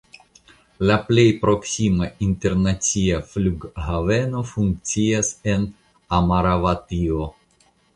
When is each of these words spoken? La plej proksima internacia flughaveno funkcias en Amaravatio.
La 0.91 0.95
plej 1.09 1.25
proksima 1.43 2.09
internacia 2.29 3.21
flughaveno 3.35 4.45
funkcias 4.57 5.35
en 5.57 5.73
Amaravatio. 6.23 7.35